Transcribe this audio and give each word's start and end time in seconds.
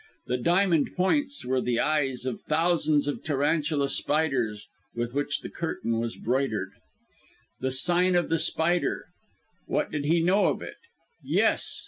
The 0.25 0.37
diamond 0.37 0.95
points 0.95 1.45
were 1.45 1.61
the 1.61 1.79
eyes 1.79 2.25
of 2.25 2.41
thousands 2.41 3.07
of 3.07 3.23
tarantula 3.23 3.87
spiders 3.87 4.67
with 4.95 5.13
which 5.13 5.41
the 5.41 5.49
curtain 5.51 5.99
was 5.99 6.15
broidered. 6.15 6.71
The 7.59 7.71
sign 7.71 8.15
of 8.15 8.29
the 8.29 8.39
spider! 8.39 9.05
What 9.67 9.91
did 9.91 10.05
he 10.05 10.23
know 10.23 10.47
of 10.47 10.63
it? 10.63 10.77
Yes! 11.23 11.79